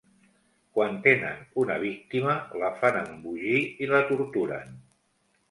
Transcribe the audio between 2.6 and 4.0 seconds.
la fan embogir i